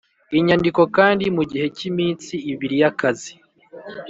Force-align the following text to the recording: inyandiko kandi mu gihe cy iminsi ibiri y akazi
inyandiko 0.37 0.81
kandi 0.97 1.25
mu 1.35 1.43
gihe 1.51 1.65
cy 1.77 1.83
iminsi 1.89 2.33
ibiri 2.51 2.75
y 2.81 2.85
akazi 2.91 3.33